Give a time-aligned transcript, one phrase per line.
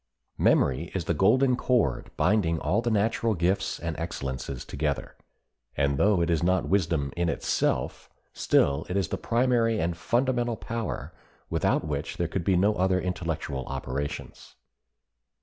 [0.39, 5.15] Memory is the golden cord binding all the natural gifts and excellences together,
[5.77, 10.55] and though it is not wisdom in itself, still it is the primary and fundamental
[10.55, 11.13] power
[11.51, 14.55] without which there could be no other intellectual operations.